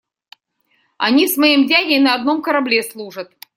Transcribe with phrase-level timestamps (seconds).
[0.97, 3.31] Они с моим дядей на одном корабле служат.